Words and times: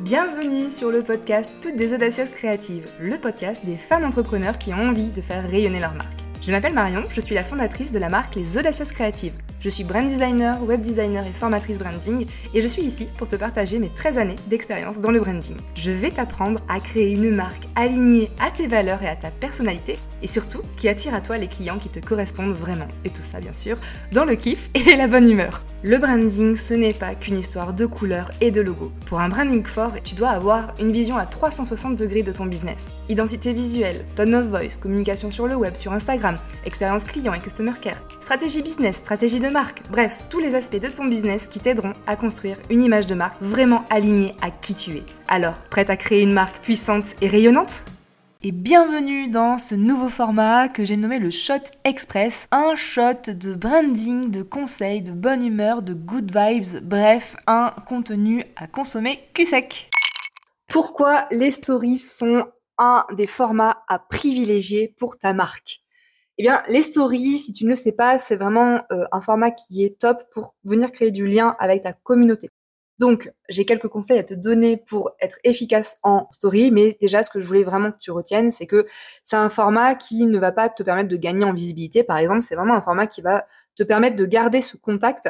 Bienvenue 0.00 0.68
sur 0.68 0.90
le 0.90 1.02
podcast 1.02 1.50
Toutes 1.62 1.76
des 1.76 1.94
audacieuses 1.94 2.28
créatives, 2.28 2.86
le 3.00 3.16
podcast 3.16 3.64
des 3.64 3.78
femmes 3.78 4.04
entrepreneurs 4.04 4.58
qui 4.58 4.74
ont 4.74 4.88
envie 4.90 5.10
de 5.10 5.22
faire 5.22 5.48
rayonner 5.48 5.80
leur 5.80 5.94
marque. 5.94 6.20
Je 6.42 6.52
m'appelle 6.52 6.74
Marion, 6.74 7.04
je 7.08 7.20
suis 7.22 7.34
la 7.34 7.42
fondatrice 7.42 7.92
de 7.92 7.98
la 7.98 8.10
marque 8.10 8.34
Les 8.34 8.58
Audacieuses 8.58 8.92
Créatives. 8.92 9.32
Je 9.58 9.68
suis 9.68 9.84
brand 9.84 10.06
designer, 10.06 10.62
web 10.62 10.80
designer 10.80 11.26
et 11.26 11.32
formatrice 11.32 11.78
branding 11.78 12.26
et 12.54 12.60
je 12.60 12.66
suis 12.66 12.82
ici 12.82 13.08
pour 13.16 13.26
te 13.26 13.36
partager 13.36 13.78
mes 13.78 13.88
13 13.88 14.18
années 14.18 14.36
d'expérience 14.48 15.00
dans 15.00 15.10
le 15.10 15.20
branding. 15.20 15.56
Je 15.74 15.90
vais 15.90 16.10
t'apprendre 16.10 16.60
à 16.68 16.78
créer 16.78 17.10
une 17.10 17.34
marque 17.34 17.64
alignée 17.74 18.30
à 18.38 18.50
tes 18.50 18.66
valeurs 18.66 19.02
et 19.02 19.08
à 19.08 19.16
ta 19.16 19.30
personnalité 19.30 19.98
et 20.22 20.26
surtout 20.26 20.62
qui 20.76 20.88
attire 20.88 21.14
à 21.14 21.20
toi 21.20 21.38
les 21.38 21.46
clients 21.46 21.78
qui 21.78 21.88
te 21.88 22.00
correspondent 22.00 22.54
vraiment. 22.54 22.88
Et 23.04 23.10
tout 23.10 23.22
ça 23.22 23.40
bien 23.40 23.52
sûr 23.52 23.78
dans 24.12 24.24
le 24.24 24.34
kiff 24.34 24.70
et 24.74 24.96
la 24.96 25.06
bonne 25.06 25.30
humeur. 25.30 25.62
Le 25.82 25.98
branding, 25.98 26.56
ce 26.56 26.74
n'est 26.74 26.92
pas 26.92 27.14
qu'une 27.14 27.36
histoire 27.36 27.72
de 27.72 27.86
couleurs 27.86 28.32
et 28.40 28.50
de 28.50 28.60
logos. 28.60 28.90
Pour 29.06 29.20
un 29.20 29.28
branding 29.28 29.64
fort, 29.64 29.92
tu 30.02 30.14
dois 30.14 30.30
avoir 30.30 30.74
une 30.80 30.90
vision 30.90 31.16
à 31.16 31.26
360 31.26 31.96
degrés 31.96 32.22
de 32.22 32.32
ton 32.32 32.46
business. 32.46 32.88
Identité 33.08 33.52
visuelle, 33.52 34.04
tone 34.16 34.34
of 34.34 34.46
voice, 34.46 34.78
communication 34.80 35.30
sur 35.30 35.46
le 35.46 35.54
web, 35.54 35.76
sur 35.76 35.92
Instagram, 35.92 36.38
expérience 36.64 37.04
client 37.04 37.34
et 37.34 37.40
customer 37.40 37.74
care, 37.80 38.02
stratégie 38.20 38.62
business, 38.62 38.96
stratégie 38.96 39.38
de 39.38 39.45
marque, 39.48 39.82
bref, 39.90 40.24
tous 40.30 40.38
les 40.38 40.54
aspects 40.54 40.80
de 40.80 40.88
ton 40.88 41.06
business 41.06 41.48
qui 41.48 41.60
t'aideront 41.60 41.94
à 42.06 42.16
construire 42.16 42.58
une 42.70 42.82
image 42.82 43.06
de 43.06 43.14
marque 43.14 43.40
vraiment 43.40 43.84
alignée 43.90 44.32
à 44.42 44.50
qui 44.50 44.74
tu 44.74 44.96
es. 44.96 45.02
Alors, 45.28 45.54
prête 45.70 45.90
à 45.90 45.96
créer 45.96 46.22
une 46.22 46.32
marque 46.32 46.62
puissante 46.62 47.14
et 47.20 47.26
rayonnante? 47.26 47.84
Et 48.42 48.52
bienvenue 48.52 49.28
dans 49.28 49.58
ce 49.58 49.74
nouveau 49.74 50.08
format 50.08 50.68
que 50.68 50.84
j'ai 50.84 50.96
nommé 50.96 51.18
le 51.18 51.30
Shot 51.30 51.54
Express. 51.84 52.46
Un 52.52 52.76
shot 52.76 53.32
de 53.32 53.54
branding, 53.54 54.30
de 54.30 54.42
conseils, 54.42 55.02
de 55.02 55.12
bonne 55.12 55.44
humeur, 55.44 55.82
de 55.82 55.94
good 55.94 56.30
vibes, 56.30 56.82
bref, 56.82 57.34
un 57.46 57.72
contenu 57.86 58.44
à 58.56 58.66
consommer 58.66 59.18
cul 59.34 59.46
sec. 59.46 59.90
Pourquoi 60.68 61.26
les 61.30 61.50
stories 61.50 61.98
sont 61.98 62.46
un 62.78 63.04
des 63.16 63.26
formats 63.26 63.82
à 63.88 63.98
privilégier 63.98 64.94
pour 64.98 65.18
ta 65.18 65.32
marque? 65.32 65.80
Eh 66.38 66.42
bien, 66.42 66.62
les 66.68 66.82
stories, 66.82 67.38
si 67.38 67.52
tu 67.52 67.64
ne 67.64 67.70
le 67.70 67.76
sais 67.76 67.92
pas, 67.92 68.18
c'est 68.18 68.36
vraiment 68.36 68.82
euh, 68.92 69.04
un 69.12 69.22
format 69.22 69.50
qui 69.50 69.84
est 69.84 69.98
top 69.98 70.22
pour 70.32 70.54
venir 70.64 70.92
créer 70.92 71.10
du 71.10 71.26
lien 71.26 71.56
avec 71.58 71.82
ta 71.82 71.92
communauté. 71.94 72.50
Donc, 72.98 73.30
j'ai 73.48 73.66
quelques 73.66 73.88
conseils 73.88 74.18
à 74.18 74.24
te 74.24 74.34
donner 74.34 74.78
pour 74.78 75.12
être 75.20 75.38
efficace 75.44 75.96
en 76.02 76.28
story, 76.30 76.70
mais 76.70 76.96
déjà, 77.00 77.22
ce 77.22 77.30
que 77.30 77.40
je 77.40 77.46
voulais 77.46 77.64
vraiment 77.64 77.92
que 77.92 77.98
tu 77.98 78.10
retiennes, 78.10 78.50
c'est 78.50 78.66
que 78.66 78.86
c'est 79.24 79.36
un 79.36 79.50
format 79.50 79.94
qui 79.94 80.24
ne 80.24 80.38
va 80.38 80.52
pas 80.52 80.68
te 80.70 80.82
permettre 80.82 81.08
de 81.08 81.16
gagner 81.16 81.44
en 81.44 81.52
visibilité, 81.52 82.04
par 82.04 82.16
exemple, 82.18 82.40
c'est 82.42 82.54
vraiment 82.54 82.74
un 82.74 82.82
format 82.82 83.06
qui 83.06 83.20
va 83.20 83.46
te 83.74 83.82
permettre 83.82 84.16
de 84.16 84.24
garder 84.24 84.62
ce 84.62 84.76
contact 84.76 85.28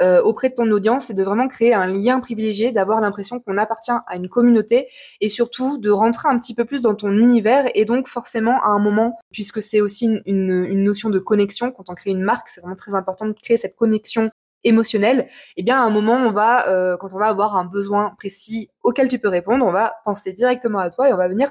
euh, 0.00 0.22
auprès 0.22 0.50
de 0.50 0.54
ton 0.54 0.70
audience 0.70 1.10
et 1.10 1.14
de 1.14 1.22
vraiment 1.22 1.48
créer 1.48 1.74
un 1.74 1.86
lien 1.86 2.20
privilégié, 2.20 2.72
d'avoir 2.72 3.00
l'impression 3.00 3.40
qu'on 3.40 3.58
appartient 3.58 3.90
à 3.90 4.16
une 4.16 4.28
communauté 4.28 4.88
et 5.20 5.28
surtout 5.28 5.78
de 5.78 5.90
rentrer 5.90 6.28
un 6.28 6.38
petit 6.38 6.54
peu 6.54 6.64
plus 6.64 6.82
dans 6.82 6.94
ton 6.94 7.12
univers 7.12 7.68
et 7.74 7.84
donc 7.84 8.08
forcément 8.08 8.62
à 8.62 8.68
un 8.68 8.78
moment, 8.78 9.18
puisque 9.32 9.60
c'est 9.60 9.80
aussi 9.80 10.06
une, 10.06 10.64
une, 10.64 10.84
notion 10.84 11.10
de 11.10 11.18
connexion, 11.18 11.72
quand 11.72 11.84
on 11.88 11.94
crée 11.94 12.10
une 12.10 12.22
marque, 12.22 12.48
c'est 12.48 12.60
vraiment 12.60 12.76
très 12.76 12.94
important 12.94 13.26
de 13.26 13.32
créer 13.32 13.56
cette 13.56 13.76
connexion 13.76 14.30
émotionnel, 14.64 15.26
eh 15.56 15.62
bien 15.62 15.80
à 15.80 15.84
un 15.84 15.90
moment 15.90 16.14
on 16.14 16.30
va, 16.30 16.68
euh, 16.68 16.96
quand 16.96 17.14
on 17.14 17.18
va 17.18 17.26
avoir 17.26 17.56
un 17.56 17.64
besoin 17.64 18.14
précis 18.18 18.70
auquel 18.82 19.08
tu 19.08 19.18
peux 19.18 19.28
répondre, 19.28 19.64
on 19.64 19.72
va 19.72 19.96
penser 20.04 20.32
directement 20.32 20.78
à 20.78 20.90
toi 20.90 21.08
et 21.08 21.12
on 21.12 21.16
va 21.16 21.28
venir 21.28 21.50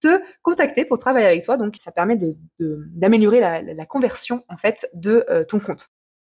te 0.00 0.20
contacter 0.42 0.84
pour 0.84 0.98
travailler 0.98 1.26
avec 1.26 1.44
toi. 1.44 1.56
Donc 1.56 1.74
ça 1.78 1.92
permet 1.92 2.16
de, 2.16 2.36
d'améliorer 2.60 3.40
la, 3.40 3.62
la, 3.62 3.86
conversion 3.86 4.44
en 4.48 4.56
fait 4.56 4.88
de 4.94 5.24
euh, 5.28 5.44
ton 5.44 5.58
compte. 5.58 5.88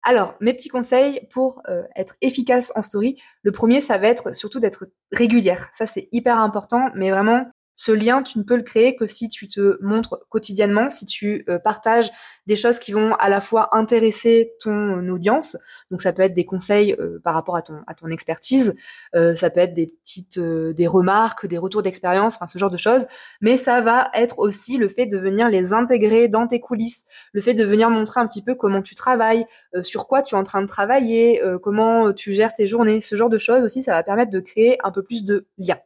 Alors, 0.04 0.36
mes 0.40 0.54
petits 0.54 0.70
conseils 0.70 1.28
pour 1.32 1.62
euh, 1.68 1.84
être 1.96 2.16
efficace 2.22 2.72
en 2.76 2.82
story. 2.82 3.18
Le 3.44 3.52
premier, 3.52 3.82
ça 3.82 3.98
va 3.98 4.08
être 4.08 4.36
surtout 4.36 4.60
d'être 4.60 4.88
régulière. 5.12 5.70
Ça, 5.74 5.86
c'est 5.86 6.08
hyper 6.12 6.40
important, 6.40 6.90
mais 6.96 7.12
vraiment 7.12 7.46
ce 7.80 7.94
lien, 7.94 8.24
tu 8.24 8.38
ne 8.40 8.44
peux 8.44 8.58
le 8.58 8.64
créer 8.64 8.98
que 8.98 9.08
si 9.08 9.30
tu 9.30 9.48
te 9.48 9.82
montres 9.82 10.20
quotidiennement, 10.28 10.90
si 10.90 11.06
tu 11.06 11.46
euh, 11.48 11.60
partages 11.60 12.12
des 12.46 12.58
choses 12.58 12.78
qui 12.78 12.92
vont 12.92 13.14
à 13.14 13.30
la 13.30 13.40
fois 13.40 13.74
intéresser 13.74 14.52
ton 14.60 15.08
audience. 15.08 15.56
Donc 15.90 16.02
ça 16.02 16.12
peut 16.12 16.24
être 16.24 16.34
des 16.34 16.44
conseils 16.44 16.94
euh, 17.00 17.22
par 17.24 17.34
rapport 17.34 17.56
à 17.56 17.62
ton 17.62 18.08
expertise, 18.10 18.76
euh, 19.16 19.34
ça 19.34 19.50
peut 19.50 19.62
être 19.62 19.74
des 19.74 19.88
petites 19.88 20.38
des 20.40 20.88
remarques, 20.88 21.48
des 21.48 21.58
retours 21.58 21.82
d'expérience, 21.82 22.36
enfin 22.36 22.48
ce 22.48 22.58
genre 22.58 22.70
de 22.70 22.76
choses. 22.76 23.08
Mais 23.40 23.56
ça 23.56 23.80
va 23.80 24.12
être 24.14 24.40
aussi 24.40 24.76
le 24.76 24.90
fait 24.90 25.06
de 25.06 25.18
venir 25.18 25.48
les 25.48 25.72
intégrer 25.72 26.28
dans 26.28 26.48
tes 26.48 26.60
coulisses, 26.60 27.06
le 27.32 27.40
fait 27.40 27.54
de 27.54 27.64
venir 27.64 27.90
montrer 27.90 28.20
un 28.20 28.28
petit 28.28 28.42
peu 28.42 28.56
comment 28.56 28.82
tu 28.82 28.94
travailles, 28.94 29.46
sur 29.84 30.06
quoi 30.06 30.22
tu 30.22 30.36
es 30.36 30.38
en 30.38 30.44
train 30.44 30.62
de 30.62 30.68
travailler, 30.68 31.42
comment 31.64 32.12
tu 32.12 32.34
gères 32.34 32.52
tes 32.52 32.68
journées, 32.68 33.00
ce 33.00 33.16
genre 33.16 33.30
de 33.30 33.38
choses 33.38 33.64
aussi, 33.64 33.84
ça 33.84 33.94
va 33.94 34.04
permettre 34.04 34.32
de 34.32 34.42
créer 34.42 34.78
un 34.84 34.92
peu 34.92 35.02
plus 35.02 35.24
de 35.24 35.48
liens. 35.58 35.80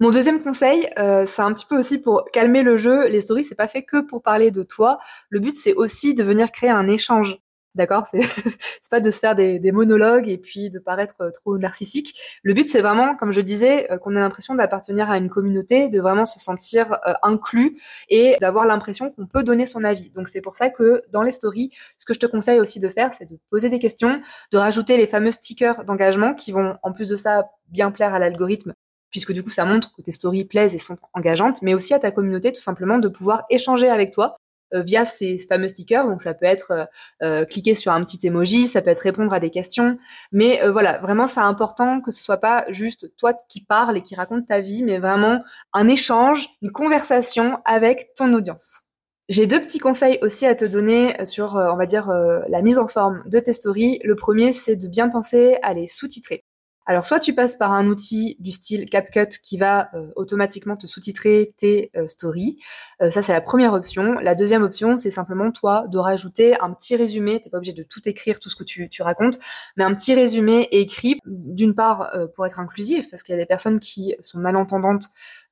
Mon 0.00 0.10
deuxième 0.10 0.42
conseil, 0.42 0.90
euh, 0.98 1.24
c'est 1.24 1.42
un 1.42 1.52
petit 1.54 1.66
peu 1.66 1.78
aussi 1.78 2.00
pour 2.00 2.24
calmer 2.32 2.62
le 2.62 2.76
jeu. 2.76 3.06
Les 3.06 3.20
stories, 3.20 3.44
c'est 3.44 3.54
pas 3.54 3.68
fait 3.68 3.84
que 3.84 4.00
pour 4.00 4.22
parler 4.22 4.50
de 4.50 4.64
toi. 4.64 4.98
Le 5.28 5.38
but, 5.38 5.56
c'est 5.56 5.74
aussi 5.74 6.14
de 6.14 6.24
venir 6.24 6.50
créer 6.50 6.70
un 6.70 6.88
échange. 6.88 7.38
D'accord? 7.76 8.06
C'est 8.08 8.18
pas 8.90 9.00
de 9.00 9.10
se 9.10 9.20
faire 9.20 9.36
des, 9.36 9.60
monologues 9.72 10.28
et 10.28 10.36
puis 10.36 10.68
de 10.68 10.80
paraître 10.80 11.14
euh, 11.20 11.30
trop 11.30 11.58
narcissique. 11.58 12.12
Le 12.42 12.54
but, 12.54 12.66
c'est 12.68 12.80
vraiment, 12.80 13.14
comme 13.16 13.30
je 13.30 13.40
disais, 13.40 13.90
euh, 13.92 13.98
qu'on 13.98 14.16
ait 14.16 14.20
l'impression 14.20 14.56
d'appartenir 14.56 15.10
à 15.10 15.16
une 15.16 15.30
communauté, 15.30 15.88
de 15.88 16.00
vraiment 16.00 16.24
se 16.24 16.40
sentir 16.40 16.98
inclus 17.22 17.76
et 18.08 18.36
d'avoir 18.40 18.66
l'impression 18.66 19.10
qu'on 19.10 19.26
peut 19.26 19.44
donner 19.44 19.64
son 19.64 19.84
avis. 19.84 20.10
Donc 20.10 20.28
c'est 20.28 20.40
pour 20.40 20.56
ça 20.56 20.70
que 20.70 21.02
dans 21.12 21.22
les 21.22 21.32
stories, 21.32 21.70
ce 21.98 22.04
que 22.04 22.14
je 22.14 22.18
te 22.18 22.26
conseille 22.26 22.58
aussi 22.58 22.80
de 22.80 22.88
faire, 22.88 23.12
c'est 23.12 23.30
de 23.30 23.38
poser 23.48 23.68
des 23.68 23.78
questions, 23.78 24.20
de 24.50 24.58
rajouter 24.58 24.96
les 24.96 25.06
fameux 25.06 25.30
stickers 25.30 25.84
d'engagement 25.84 26.34
qui 26.34 26.50
vont, 26.50 26.76
en 26.82 26.92
plus 26.92 27.08
de 27.08 27.16
ça, 27.16 27.46
bien 27.68 27.92
plaire 27.92 28.12
à 28.12 28.18
l'algorithme 28.18 28.74
puisque 29.14 29.32
du 29.32 29.44
coup 29.44 29.50
ça 29.50 29.64
montre 29.64 29.92
que 29.94 30.02
tes 30.02 30.10
stories 30.10 30.44
plaisent 30.44 30.74
et 30.74 30.78
sont 30.78 30.96
engageantes, 31.12 31.62
mais 31.62 31.72
aussi 31.72 31.94
à 31.94 32.00
ta 32.00 32.10
communauté 32.10 32.52
tout 32.52 32.60
simplement 32.60 32.98
de 32.98 33.06
pouvoir 33.06 33.44
échanger 33.48 33.88
avec 33.88 34.10
toi 34.10 34.38
euh, 34.74 34.82
via 34.82 35.04
ces 35.04 35.38
fameux 35.38 35.68
stickers. 35.68 36.04
Donc 36.04 36.20
ça 36.20 36.34
peut 36.34 36.46
être 36.46 36.72
euh, 36.72 36.84
euh, 37.22 37.44
cliquer 37.44 37.76
sur 37.76 37.92
un 37.92 38.02
petit 38.02 38.26
emoji, 38.26 38.66
ça 38.66 38.82
peut 38.82 38.90
être 38.90 38.98
répondre 38.98 39.32
à 39.32 39.38
des 39.38 39.50
questions, 39.50 39.98
mais 40.32 40.68
voilà, 40.68 40.98
vraiment 40.98 41.28
c'est 41.28 41.38
important 41.38 42.00
que 42.00 42.10
ce 42.10 42.24
soit 42.24 42.38
pas 42.38 42.64
juste 42.70 43.14
toi 43.16 43.34
qui 43.48 43.60
parles 43.64 43.96
et 43.96 44.02
qui 44.02 44.16
raconte 44.16 44.46
ta 44.46 44.60
vie, 44.60 44.82
mais 44.82 44.98
vraiment 44.98 45.40
un 45.72 45.86
échange, 45.86 46.48
une 46.60 46.72
conversation 46.72 47.58
avec 47.64 48.14
ton 48.16 48.32
audience. 48.34 48.80
J'ai 49.28 49.46
deux 49.46 49.60
petits 49.60 49.78
conseils 49.78 50.18
aussi 50.22 50.44
à 50.44 50.56
te 50.56 50.64
donner 50.64 51.24
sur, 51.24 51.54
on 51.54 51.76
va 51.76 51.86
dire, 51.86 52.08
la 52.48 52.62
mise 52.62 52.78
en 52.80 52.88
forme 52.88 53.22
de 53.26 53.38
tes 53.38 53.52
stories. 53.52 54.00
Le 54.04 54.16
premier, 54.16 54.50
c'est 54.52 54.76
de 54.76 54.88
bien 54.88 55.08
penser 55.08 55.56
à 55.62 55.72
les 55.72 55.86
sous-titrer. 55.86 56.43
Alors 56.86 57.06
soit 57.06 57.18
tu 57.18 57.34
passes 57.34 57.56
par 57.56 57.72
un 57.72 57.86
outil 57.86 58.36
du 58.40 58.50
style 58.50 58.84
CapCut 58.84 59.38
qui 59.42 59.56
va 59.56 59.88
euh, 59.94 60.08
automatiquement 60.16 60.76
te 60.76 60.86
sous-titrer 60.86 61.54
tes 61.56 61.90
euh, 61.96 62.08
stories. 62.08 62.58
Euh, 63.00 63.10
ça 63.10 63.22
c'est 63.22 63.32
la 63.32 63.40
première 63.40 63.72
option. 63.72 64.18
La 64.18 64.34
deuxième 64.34 64.62
option 64.62 64.98
c'est 64.98 65.10
simplement 65.10 65.50
toi 65.50 65.86
de 65.88 65.96
rajouter 65.96 66.60
un 66.60 66.70
petit 66.74 66.94
résumé. 66.94 67.40
T'es 67.40 67.48
pas 67.48 67.56
obligé 67.56 67.72
de 67.72 67.84
tout 67.84 68.06
écrire 68.06 68.38
tout 68.38 68.50
ce 68.50 68.56
que 68.56 68.64
tu, 68.64 68.90
tu 68.90 69.02
racontes, 69.02 69.38
mais 69.76 69.84
un 69.84 69.94
petit 69.94 70.14
résumé 70.14 70.68
écrit 70.72 71.18
d'une 71.24 71.74
part 71.74 72.12
pour 72.34 72.44
être 72.44 72.60
inclusif 72.60 73.08
parce 73.08 73.22
qu'il 73.22 73.32
y 73.32 73.38
a 73.38 73.40
des 73.40 73.46
personnes 73.46 73.80
qui 73.80 74.14
sont 74.20 74.38
malentendantes 74.38 75.04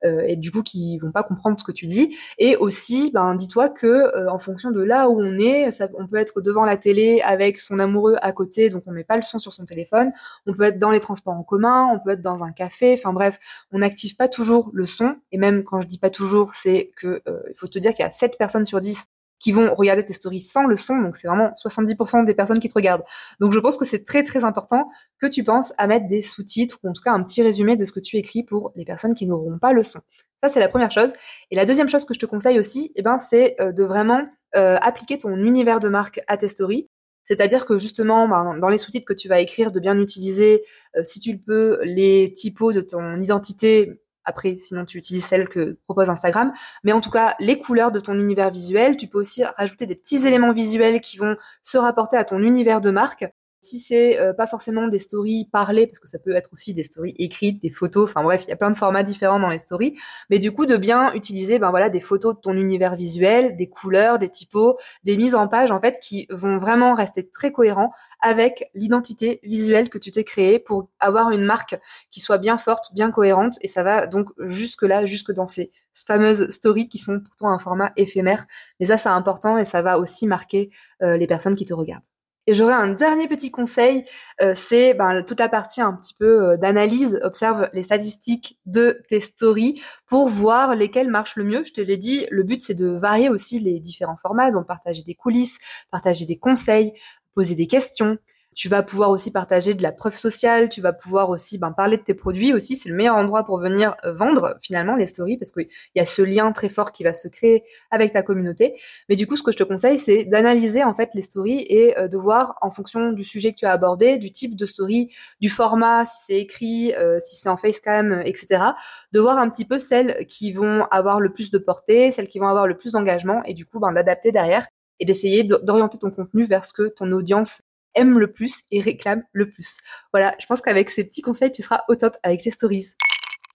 et 0.03 0.35
du 0.35 0.51
coup 0.51 0.63
qui 0.63 0.97
vont 0.99 1.11
pas 1.11 1.23
comprendre 1.23 1.59
ce 1.59 1.63
que 1.63 1.71
tu 1.71 1.85
dis. 1.85 2.15
Et 2.37 2.55
aussi 2.57 3.09
ben 3.11 3.35
dis-toi 3.35 3.69
que 3.69 4.27
en 4.29 4.37
fonction 4.37 4.69
de 4.71 4.81
là 4.83 5.09
où 5.09 5.19
on 5.19 5.39
est, 5.39 5.71
ça, 5.71 5.87
on 5.97 6.07
peut 6.07 6.17
être 6.17 6.41
devant 6.41 6.65
la 6.65 6.77
télé 6.77 7.21
avec 7.23 7.57
son 7.57 7.79
amoureux 7.79 8.15
à 8.21 8.31
côté 8.33 8.69
donc 8.69 8.83
on 8.85 8.91
met 8.91 9.03
pas 9.03 9.15
le 9.15 9.21
son 9.21 9.39
sur 9.39 9.53
son 9.53 9.65
téléphone. 9.65 10.11
On 10.45 10.53
peut 10.53 10.63
être 10.63 10.77
dans 10.77 10.91
les 10.91 10.99
transports 10.99 11.22
en 11.31 11.43
commun, 11.43 11.87
on 11.93 11.99
peut 11.99 12.11
être 12.11 12.21
dans 12.21 12.43
un 12.43 12.51
café, 12.51 12.95
enfin 12.97 13.13
bref, 13.13 13.39
on 13.71 13.79
n'active 13.79 14.15
pas 14.15 14.27
toujours 14.27 14.69
le 14.73 14.85
son. 14.85 15.15
Et 15.31 15.37
même 15.37 15.63
quand 15.63 15.81
je 15.81 15.87
dis 15.87 15.99
pas 15.99 16.09
toujours, 16.09 16.53
c'est 16.55 16.91
que 16.97 17.21
euh, 17.27 17.41
il 17.49 17.55
faut 17.57 17.67
te 17.67 17.79
dire 17.79 17.93
qu'il 17.93 18.03
y 18.03 18.07
a 18.07 18.11
7 18.11 18.37
personnes 18.37 18.65
sur 18.65 18.81
10 18.81 19.07
qui 19.43 19.51
vont 19.51 19.75
regarder 19.75 20.05
tes 20.05 20.13
stories 20.13 20.39
sans 20.39 20.63
le 20.63 20.77
son, 20.77 20.97
donc 20.99 21.17
c'est 21.17 21.27
vraiment 21.27 21.51
70% 21.61 22.23
des 22.23 22.33
personnes 22.33 22.59
qui 22.59 22.69
te 22.69 22.73
regardent. 22.73 23.03
Donc 23.41 23.51
je 23.51 23.59
pense 23.59 23.77
que 23.77 23.83
c'est 23.83 24.05
très 24.05 24.23
très 24.23 24.45
important 24.45 24.89
que 25.21 25.27
tu 25.27 25.43
penses 25.43 25.73
à 25.77 25.85
mettre 25.85 26.07
des 26.07 26.21
sous-titres 26.21 26.79
ou 26.81 26.89
en 26.89 26.93
tout 26.93 27.01
cas 27.03 27.11
un 27.11 27.21
petit 27.21 27.43
résumé 27.43 27.75
de 27.75 27.83
ce 27.83 27.91
que 27.91 27.99
tu 27.99 28.15
écris 28.15 28.43
pour 28.43 28.71
les 28.75 28.85
personnes 28.85 29.15
qui 29.15 29.27
n'auront 29.27 29.59
pas 29.59 29.73
le 29.73 29.83
son. 29.83 29.99
Ça 30.41 30.47
c'est 30.47 30.61
la 30.61 30.69
première 30.69 30.91
chose. 30.91 31.11
Et 31.51 31.55
la 31.57 31.65
deuxième 31.65 31.89
chose 31.89 32.05
que 32.05 32.13
je 32.13 32.19
te 32.19 32.25
conseille 32.25 32.57
aussi, 32.57 32.93
eh 32.95 33.01
ben 33.01 33.17
c'est 33.17 33.59
euh, 33.59 33.73
de 33.73 33.83
vraiment 33.83 34.25
euh, 34.55 34.77
appliquer 34.81 35.17
ton 35.17 35.35
univers 35.35 35.81
de 35.81 35.89
marque 35.89 36.21
à 36.27 36.37
tes 36.37 36.47
stories. 36.47 36.87
C'est-à-dire 37.23 37.65
que 37.65 37.77
justement, 37.77 38.27
ben, 38.27 38.57
dans 38.59 38.69
les 38.69 38.77
sous-titres 38.77 39.05
que 39.05 39.13
tu 39.13 39.27
vas 39.27 39.39
écrire, 39.39 39.71
de 39.71 39.79
bien 39.79 39.97
utiliser, 39.99 40.63
euh, 40.95 41.03
si 41.03 41.19
tu 41.19 41.33
le 41.33 41.39
peux, 41.39 41.79
les 41.83 42.33
typos 42.33 42.73
de 42.73 42.81
ton 42.81 43.17
identité. 43.19 44.01
Après, 44.25 44.55
sinon 44.55 44.85
tu 44.85 44.97
utilises 44.97 45.25
celle 45.25 45.49
que 45.49 45.77
propose 45.85 46.09
Instagram. 46.09 46.53
Mais 46.83 46.93
en 46.93 47.01
tout 47.01 47.09
cas, 47.09 47.35
les 47.39 47.59
couleurs 47.59 47.91
de 47.91 47.99
ton 47.99 48.13
univers 48.13 48.51
visuel. 48.51 48.97
Tu 48.97 49.07
peux 49.07 49.19
aussi 49.19 49.43
rajouter 49.43 49.85
des 49.85 49.95
petits 49.95 50.27
éléments 50.27 50.53
visuels 50.53 51.01
qui 51.01 51.17
vont 51.17 51.35
se 51.61 51.77
rapporter 51.77 52.17
à 52.17 52.23
ton 52.23 52.39
univers 52.39 52.81
de 52.81 52.91
marque. 52.91 53.25
Si 53.63 53.79
c'est 53.79 54.19
euh, 54.19 54.33
pas 54.33 54.45
forcément 54.45 54.89
des 54.89 54.99
stories 54.99 55.47
parlées, 55.49 55.87
parce 55.87 55.99
que 55.99 56.07
ça 56.09 56.19
peut 56.19 56.33
être 56.33 56.51
aussi 56.51 56.73
des 56.73 56.83
stories 56.83 57.15
écrites, 57.17 57.61
des 57.61 57.69
photos, 57.69 58.09
enfin 58.09 58.21
bref, 58.21 58.43
il 58.45 58.49
y 58.49 58.51
a 58.51 58.57
plein 58.57 58.71
de 58.71 58.75
formats 58.75 59.03
différents 59.03 59.39
dans 59.39 59.49
les 59.49 59.59
stories, 59.59 59.97
mais 60.29 60.37
du 60.37 60.51
coup 60.51 60.65
de 60.65 60.75
bien 60.75 61.13
utiliser 61.13 61.59
ben 61.59 61.69
voilà 61.69 61.89
des 61.89 62.01
photos 62.01 62.35
de 62.35 62.41
ton 62.41 62.53
univers 62.55 62.97
visuel, 62.97 63.55
des 63.55 63.69
couleurs, 63.69 64.19
des 64.19 64.27
typos, 64.27 64.75
des 65.05 65.15
mises 65.15 65.33
en 65.33 65.47
page 65.47 65.71
en 65.71 65.79
fait 65.79 65.99
qui 66.01 66.27
vont 66.29 66.57
vraiment 66.57 66.93
rester 66.93 67.29
très 67.29 67.53
cohérents 67.53 67.91
avec 68.21 68.69
l'identité 68.73 69.39
visuelle 69.43 69.89
que 69.89 69.97
tu 69.97 70.11
t'es 70.11 70.25
créée 70.25 70.59
pour 70.59 70.89
avoir 70.99 71.31
une 71.31 71.45
marque 71.45 71.79
qui 72.11 72.19
soit 72.19 72.39
bien 72.39 72.57
forte, 72.57 72.93
bien 72.93 73.11
cohérente 73.11 73.55
et 73.61 73.69
ça 73.69 73.83
va 73.83 74.07
donc 74.07 74.27
jusque 74.39 74.83
là, 74.83 75.05
jusque 75.05 75.31
dans 75.31 75.47
ces 75.47 75.71
fameuses 75.93 76.49
stories 76.49 76.89
qui 76.89 76.97
sont 76.97 77.21
pourtant 77.21 77.49
un 77.49 77.59
format 77.59 77.93
éphémère. 77.95 78.45
Mais 78.81 78.87
ça 78.87 78.97
c'est 78.97 79.09
important 79.09 79.57
et 79.57 79.63
ça 79.65 79.81
va 79.81 79.99
aussi 79.99 80.27
marquer 80.27 80.69
euh, 81.01 81.15
les 81.15 81.27
personnes 81.27 81.55
qui 81.55 81.65
te 81.65 81.73
regardent. 81.73 82.12
Et 82.45 82.53
j'aurais 82.53 82.73
un 82.73 82.89
dernier 82.89 83.27
petit 83.27 83.51
conseil, 83.51 84.03
euh, 84.41 84.53
c'est 84.55 84.93
ben, 84.93 85.23
toute 85.23 85.39
la 85.39 85.47
partie 85.47 85.81
un 85.81 85.93
petit 85.93 86.13
peu 86.13 86.51
euh, 86.51 86.57
d'analyse. 86.57 87.19
Observe 87.23 87.69
les 87.71 87.83
statistiques 87.83 88.59
de 88.65 89.01
tes 89.07 89.21
stories 89.21 89.81
pour 90.07 90.27
voir 90.27 90.75
lesquelles 90.75 91.09
marchent 91.09 91.37
le 91.37 91.45
mieux. 91.45 91.63
Je 91.65 91.71
te 91.71 91.81
l'ai 91.81 91.97
dit, 91.97 92.27
le 92.31 92.43
but 92.43 92.61
c'est 92.61 92.73
de 92.73 92.87
varier 92.87 93.29
aussi 93.29 93.59
les 93.59 93.79
différents 93.79 94.17
formats, 94.17 94.51
donc 94.51 94.67
partager 94.67 95.03
des 95.03 95.15
coulisses, 95.15 95.57
partager 95.89 96.25
des 96.25 96.37
conseils, 96.37 96.93
poser 97.33 97.55
des 97.55 97.67
questions. 97.67 98.17
Tu 98.55 98.69
vas 98.69 98.83
pouvoir 98.83 99.09
aussi 99.09 99.31
partager 99.31 99.73
de 99.73 99.83
la 99.83 99.91
preuve 99.91 100.15
sociale, 100.15 100.69
tu 100.69 100.81
vas 100.81 100.93
pouvoir 100.93 101.29
aussi 101.29 101.57
ben, 101.57 101.71
parler 101.71 101.97
de 101.97 102.03
tes 102.03 102.13
produits 102.13 102.53
aussi. 102.53 102.75
C'est 102.75 102.89
le 102.89 102.95
meilleur 102.95 103.15
endroit 103.15 103.43
pour 103.43 103.59
venir 103.59 103.95
euh, 104.05 104.13
vendre 104.13 104.57
finalement 104.61 104.95
les 104.95 105.07
stories 105.07 105.37
parce 105.37 105.51
qu'il 105.51 105.67
y 105.95 105.99
a 105.99 106.05
ce 106.05 106.21
lien 106.21 106.51
très 106.51 106.69
fort 106.69 106.91
qui 106.91 107.03
va 107.03 107.13
se 107.13 107.27
créer 107.27 107.63
avec 107.91 108.11
ta 108.11 108.21
communauté. 108.23 108.79
Mais 109.09 109.15
du 109.15 109.27
coup, 109.27 109.35
ce 109.35 109.43
que 109.43 109.51
je 109.51 109.57
te 109.57 109.63
conseille, 109.63 109.97
c'est 109.97 110.25
d'analyser 110.25 110.83
en 110.83 110.93
fait 110.93 111.09
les 111.13 111.21
stories 111.21 111.65
et 111.69 111.97
euh, 111.97 112.07
de 112.07 112.17
voir 112.17 112.57
en 112.61 112.71
fonction 112.71 113.11
du 113.11 113.23
sujet 113.23 113.51
que 113.51 113.57
tu 113.57 113.65
as 113.65 113.71
abordé, 113.71 114.17
du 114.17 114.31
type 114.31 114.55
de 114.55 114.65
story, 114.65 115.09
du 115.41 115.49
format, 115.49 116.05
si 116.05 116.25
c'est 116.25 116.39
écrit, 116.39 116.93
euh, 116.95 117.19
si 117.19 117.35
c'est 117.35 117.49
en 117.49 117.57
facecam, 117.57 118.21
etc. 118.25 118.63
De 119.11 119.19
voir 119.19 119.37
un 119.37 119.49
petit 119.49 119.65
peu 119.65 119.79
celles 119.79 120.25
qui 120.27 120.53
vont 120.53 120.85
avoir 120.91 121.19
le 121.19 121.31
plus 121.31 121.51
de 121.51 121.57
portée, 121.57 122.11
celles 122.11 122.27
qui 122.27 122.39
vont 122.39 122.47
avoir 122.47 122.67
le 122.67 122.77
plus 122.77 122.93
d'engagement 122.93 123.43
et 123.45 123.53
du 123.53 123.65
coup 123.65 123.79
ben, 123.79 123.91
d'adapter 123.91 124.31
derrière 124.31 124.67
et 124.99 125.05
d'essayer 125.05 125.43
d'orienter 125.43 125.97
ton 125.97 126.11
contenu 126.11 126.45
vers 126.45 126.65
ce 126.65 126.73
que 126.73 126.87
ton 126.87 127.11
audience 127.11 127.61
aime 127.95 128.19
le 128.19 128.31
plus 128.31 128.63
et 128.71 128.81
réclame 128.81 129.23
le 129.31 129.49
plus. 129.49 129.79
Voilà, 130.11 130.35
je 130.39 130.45
pense 130.45 130.61
qu'avec 130.61 130.89
ces 130.89 131.03
petits 131.03 131.21
conseils, 131.21 131.51
tu 131.51 131.61
seras 131.61 131.81
au 131.87 131.95
top 131.95 132.17
avec 132.23 132.41
tes 132.41 132.51
stories. 132.51 132.93